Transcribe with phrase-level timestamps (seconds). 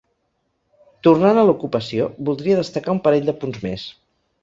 [1.09, 3.91] Tornant a l’ocupació, voldria destacar un parell de punts més.